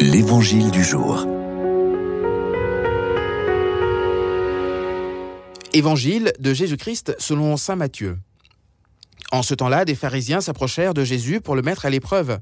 L'Évangile 0.00 0.70
du 0.70 0.84
jour. 0.84 1.26
Évangile 5.72 6.32
de 6.38 6.54
Jésus-Christ 6.54 7.16
selon 7.18 7.56
Saint 7.56 7.74
Matthieu. 7.74 8.16
En 9.32 9.42
ce 9.42 9.54
temps-là, 9.54 9.84
des 9.84 9.96
pharisiens 9.96 10.40
s'approchèrent 10.40 10.94
de 10.94 11.02
Jésus 11.02 11.40
pour 11.40 11.56
le 11.56 11.62
mettre 11.62 11.84
à 11.84 11.90
l'épreuve. 11.90 12.38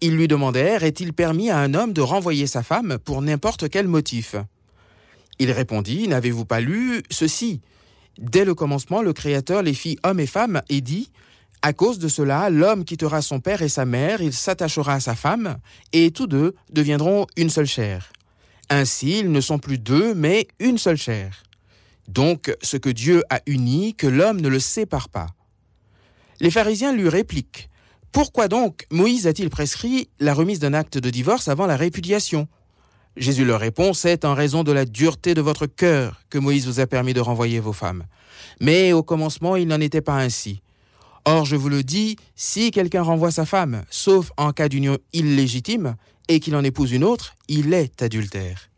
Ils 0.00 0.16
lui 0.16 0.26
demandèrent 0.26 0.82
Est-il 0.82 1.12
permis 1.12 1.50
à 1.50 1.58
un 1.58 1.72
homme 1.74 1.92
de 1.92 2.00
renvoyer 2.00 2.48
sa 2.48 2.64
femme 2.64 2.98
pour 2.98 3.22
n'importe 3.22 3.70
quel 3.70 3.86
motif? 3.86 4.34
Il 5.38 5.52
répondit 5.52 6.08
N'avez-vous 6.08 6.46
pas 6.46 6.60
lu 6.60 7.04
ceci? 7.10 7.60
Dès 8.18 8.44
le 8.44 8.56
commencement, 8.56 9.02
le 9.02 9.12
Créateur 9.12 9.62
les 9.62 9.74
fit 9.74 9.98
hommes 10.02 10.20
et 10.20 10.26
femmes 10.26 10.62
et 10.68 10.80
dit 10.80 11.12
à 11.62 11.72
cause 11.72 11.98
de 12.00 12.08
cela, 12.08 12.50
l'homme 12.50 12.84
quittera 12.84 13.22
son 13.22 13.38
père 13.38 13.62
et 13.62 13.68
sa 13.68 13.84
mère, 13.84 14.20
il 14.20 14.32
s'attachera 14.32 14.94
à 14.94 15.00
sa 15.00 15.14
femme, 15.14 15.58
et 15.92 16.10
tous 16.10 16.26
deux 16.26 16.54
deviendront 16.70 17.26
une 17.36 17.50
seule 17.50 17.66
chair. 17.66 18.12
Ainsi, 18.68 19.20
ils 19.20 19.30
ne 19.30 19.40
sont 19.40 19.58
plus 19.58 19.78
deux, 19.78 20.14
mais 20.14 20.48
une 20.58 20.78
seule 20.78 20.96
chair. 20.96 21.44
Donc, 22.08 22.52
ce 22.62 22.76
que 22.76 22.90
Dieu 22.90 23.22
a 23.30 23.40
uni, 23.46 23.94
que 23.94 24.08
l'homme 24.08 24.40
ne 24.40 24.48
le 24.48 24.58
sépare 24.58 25.08
pas. 25.08 25.28
Les 26.40 26.50
pharisiens 26.50 26.92
lui 26.92 27.08
répliquent. 27.08 27.68
Pourquoi 28.10 28.48
donc 28.48 28.84
Moïse 28.90 29.26
a-t-il 29.26 29.48
prescrit 29.48 30.08
la 30.18 30.34
remise 30.34 30.58
d'un 30.58 30.74
acte 30.74 30.98
de 30.98 31.10
divorce 31.10 31.46
avant 31.48 31.66
la 31.66 31.76
répudiation? 31.76 32.48
Jésus 33.16 33.44
leur 33.44 33.60
répond, 33.60 33.92
c'est 33.92 34.24
en 34.24 34.34
raison 34.34 34.64
de 34.64 34.72
la 34.72 34.84
dureté 34.84 35.34
de 35.34 35.40
votre 35.40 35.66
cœur 35.66 36.22
que 36.28 36.38
Moïse 36.38 36.66
vous 36.66 36.80
a 36.80 36.86
permis 36.86 37.14
de 37.14 37.20
renvoyer 37.20 37.60
vos 37.60 37.72
femmes. 37.72 38.04
Mais 38.60 38.92
au 38.92 39.02
commencement, 39.02 39.54
il 39.54 39.68
n'en 39.68 39.80
était 39.80 40.00
pas 40.00 40.16
ainsi. 40.16 40.62
Or, 41.24 41.44
je 41.44 41.54
vous 41.56 41.68
le 41.68 41.84
dis, 41.84 42.16
si 42.34 42.70
quelqu'un 42.72 43.02
renvoie 43.02 43.30
sa 43.30 43.46
femme, 43.46 43.84
sauf 43.90 44.32
en 44.36 44.52
cas 44.52 44.68
d'union 44.68 44.98
illégitime, 45.12 45.96
et 46.28 46.40
qu'il 46.40 46.56
en 46.56 46.64
épouse 46.64 46.92
une 46.92 47.04
autre, 47.04 47.34
il 47.48 47.74
est 47.74 48.02
adultère. 48.02 48.70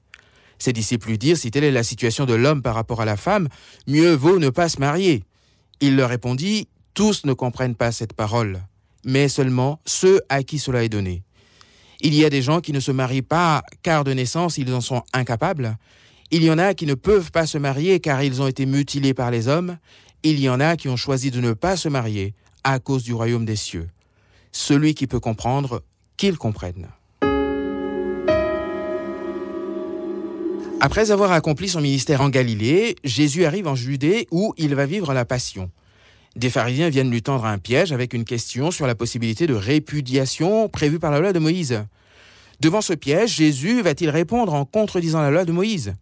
Ses 0.58 0.72
disciples 0.72 1.08
lui 1.08 1.18
dirent, 1.18 1.36
si 1.36 1.50
telle 1.50 1.64
est 1.64 1.70
la 1.70 1.82
situation 1.82 2.26
de 2.26 2.34
l'homme 2.34 2.62
par 2.62 2.74
rapport 2.74 3.00
à 3.00 3.04
la 3.04 3.16
femme, 3.16 3.48
mieux 3.86 4.12
vaut 4.12 4.38
ne 4.38 4.50
pas 4.50 4.68
se 4.68 4.78
marier. 4.78 5.24
Il 5.80 5.96
leur 5.96 6.08
répondit, 6.10 6.68
tous 6.94 7.24
ne 7.24 7.32
comprennent 7.32 7.74
pas 7.74 7.92
cette 7.92 8.12
parole, 8.12 8.60
mais 9.04 9.28
seulement 9.28 9.80
ceux 9.84 10.20
à 10.28 10.42
qui 10.42 10.58
cela 10.58 10.84
est 10.84 10.88
donné. 10.88 11.22
Il 12.00 12.14
y 12.14 12.24
a 12.24 12.30
des 12.30 12.42
gens 12.42 12.60
qui 12.60 12.72
ne 12.72 12.80
se 12.80 12.92
marient 12.92 13.22
pas 13.22 13.62
car 13.82 14.04
de 14.04 14.12
naissance 14.12 14.58
ils 14.58 14.72
en 14.74 14.80
sont 14.80 15.02
incapables. 15.12 15.76
Il 16.30 16.42
y 16.44 16.50
en 16.50 16.58
a 16.58 16.74
qui 16.74 16.86
ne 16.86 16.94
peuvent 16.94 17.30
pas 17.30 17.46
se 17.46 17.58
marier 17.58 18.00
car 18.00 18.22
ils 18.22 18.42
ont 18.42 18.46
été 18.46 18.66
mutilés 18.66 19.14
par 19.14 19.30
les 19.30 19.48
hommes 19.48 19.78
il 20.24 20.40
y 20.40 20.48
en 20.48 20.58
a 20.58 20.76
qui 20.76 20.88
ont 20.88 20.96
choisi 20.96 21.30
de 21.30 21.40
ne 21.40 21.52
pas 21.52 21.76
se 21.76 21.88
marier 21.88 22.34
à 22.64 22.78
cause 22.78 23.04
du 23.04 23.12
royaume 23.12 23.44
des 23.44 23.56
cieux. 23.56 23.88
Celui 24.52 24.94
qui 24.94 25.06
peut 25.06 25.20
comprendre, 25.20 25.82
qu'il 26.16 26.38
comprenne. 26.38 26.88
Après 30.80 31.10
avoir 31.10 31.32
accompli 31.32 31.68
son 31.68 31.80
ministère 31.80 32.20
en 32.20 32.30
Galilée, 32.30 32.96
Jésus 33.04 33.44
arrive 33.44 33.68
en 33.68 33.74
Judée 33.74 34.26
où 34.30 34.54
il 34.56 34.74
va 34.74 34.86
vivre 34.86 35.14
la 35.14 35.24
passion. 35.24 35.70
Des 36.36 36.50
pharisiens 36.50 36.88
viennent 36.88 37.10
lui 37.10 37.22
tendre 37.22 37.44
un 37.44 37.58
piège 37.58 37.92
avec 37.92 38.12
une 38.12 38.24
question 38.24 38.70
sur 38.70 38.86
la 38.86 38.94
possibilité 38.94 39.46
de 39.46 39.54
répudiation 39.54 40.68
prévue 40.68 40.98
par 40.98 41.10
la 41.10 41.20
loi 41.20 41.32
de 41.32 41.38
Moïse. 41.38 41.84
Devant 42.60 42.80
ce 42.80 42.92
piège, 42.92 43.36
Jésus 43.36 43.82
va-t-il 43.82 44.10
répondre 44.10 44.54
en 44.54 44.64
contredisant 44.64 45.20
la 45.20 45.30
loi 45.30 45.44
de 45.44 45.52
Moïse? 45.52 45.94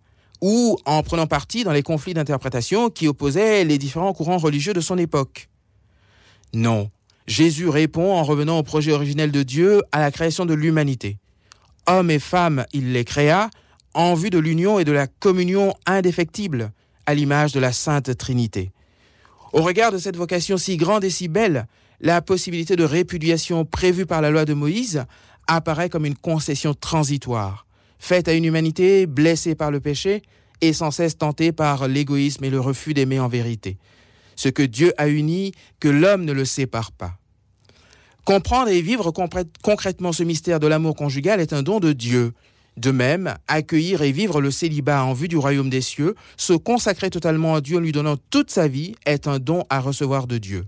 Ou 0.43 0.77
en 0.85 1.03
prenant 1.03 1.27
parti 1.27 1.65
dans 1.65 1.73
les 1.73 1.83
conflits 1.83 2.13
d'interprétation 2.13 2.91
qui 2.91 3.09
opposaient 3.09 3.65
les 3.65 3.79
différents 3.79 4.13
courants 4.13 4.39
religieux 4.39 4.75
de 4.75 4.81
son 4.81 4.99
époque. 4.99 5.49
Non, 6.53 6.91
Jésus 7.27 7.69
répond 7.69 8.13
en 8.13 8.25
revenant 8.25 8.59
au 8.59 8.63
projet 8.63 8.93
originel 8.93 9.31
de 9.31 9.43
Dieu 9.43 9.83
à 9.93 10.01
la 10.01 10.11
création 10.11 10.45
de 10.45 10.53
l'humanité. 10.53 11.17
Hommes 11.87 12.11
et 12.11 12.19
femmes, 12.19 12.67
il 12.73 12.93
les 12.93 13.05
créa 13.05 13.49
en 13.95 14.15
vue 14.15 14.31
de 14.31 14.39
l'union 14.39 14.79
et 14.79 14.85
de 14.85 14.93
la 14.93 15.07
communion 15.07 15.75
indéfectible, 15.87 16.73
à 17.07 17.15
l'image 17.15 17.53
de 17.53 17.61
la 17.61 17.73
Sainte 17.73 18.17
Trinité. 18.17 18.73
Au 19.53 19.63
regard 19.63 19.93
de 19.93 19.99
cette 19.99 20.17
vocation 20.17 20.57
si 20.57 20.77
grande 20.77 21.05
et 21.05 21.11
si 21.11 21.29
belle, 21.29 21.67
la 22.01 22.23
possibilité 22.23 22.75
de 22.75 22.85
répudiation 22.85 23.65
prévue 23.65 24.07
par 24.07 24.23
la 24.23 24.31
loi 24.31 24.45
de 24.45 24.55
Moïse 24.55 25.05
apparaît 25.47 25.89
comme 25.89 26.07
une 26.07 26.17
concession 26.17 26.75
transitoire, 26.75 27.67
faite 28.03 28.27
à 28.27 28.35
une 28.35 28.45
humanité 28.45 29.07
blessée 29.07 29.55
par 29.55 29.71
le 29.71 29.79
péché 29.79 30.23
et 30.61 30.73
sans 30.73 30.91
cesse 30.91 31.17
tentée 31.17 31.53
par 31.53 31.87
l'égoïsme 31.87 32.43
et 32.43 32.51
le 32.51 32.59
refus 32.59 32.95
d'aimer 32.95 33.21
en 33.21 33.29
vérité. 33.29 33.79
Ce 34.35 34.49
que 34.49 34.65
Dieu 34.65 34.93
a 34.99 35.09
uni, 35.09 35.53
que 35.79 35.87
l'homme 35.87 36.25
ne 36.25 36.33
le 36.33 36.45
sépare 36.45 36.91
pas. 36.91 37.17
Comprendre 38.25 38.71
et 38.71 38.83
vivre 38.83 39.13
concrètement 39.63 40.11
ce 40.11 40.25
mystère 40.25 40.59
de 40.59 40.67
l'amour 40.67 40.97
conjugal 40.97 41.41
est 41.41 41.53
un 41.53 41.63
don 41.63 41.79
de 41.79 41.93
Dieu. 41.93 42.33
De 42.77 42.91
même, 42.91 43.37
accueillir 43.47 44.03
et 44.03 44.11
vivre 44.11 44.41
le 44.41 44.51
célibat 44.51 45.05
en 45.05 45.13
vue 45.13 45.29
du 45.29 45.37
royaume 45.37 45.71
des 45.71 45.81
cieux, 45.81 46.17
se 46.37 46.55
consacrer 46.55 47.09
totalement 47.09 47.55
à 47.55 47.61
Dieu 47.61 47.77
en 47.77 47.81
lui 47.81 47.93
donnant 47.93 48.17
toute 48.31 48.51
sa 48.51 48.67
vie, 48.67 48.97
est 49.07 49.29
un 49.29 49.39
don 49.39 49.63
à 49.71 49.79
recevoir 49.79 50.27
de 50.27 50.39
Dieu. 50.39 50.65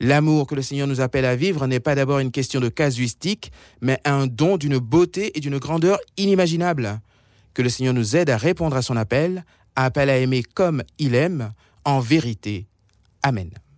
L'amour 0.00 0.46
que 0.46 0.54
le 0.54 0.62
Seigneur 0.62 0.86
nous 0.86 1.00
appelle 1.00 1.24
à 1.24 1.36
vivre 1.36 1.66
n'est 1.66 1.80
pas 1.80 1.94
d'abord 1.94 2.18
une 2.18 2.30
question 2.30 2.60
de 2.60 2.68
casuistique, 2.68 3.50
mais 3.80 3.98
un 4.04 4.26
don 4.26 4.56
d'une 4.56 4.78
beauté 4.78 5.36
et 5.36 5.40
d'une 5.40 5.58
grandeur 5.58 5.98
inimaginables. 6.16 7.00
Que 7.54 7.62
le 7.62 7.68
Seigneur 7.68 7.94
nous 7.94 8.16
aide 8.16 8.28
à 8.28 8.36
répondre 8.36 8.76
à 8.76 8.82
son 8.82 8.96
appel, 8.96 9.44
appel 9.74 10.10
à 10.10 10.18
aimer 10.18 10.42
comme 10.42 10.82
il 10.98 11.14
aime, 11.14 11.52
en 11.84 12.00
vérité. 12.00 12.66
Amen. 13.22 13.50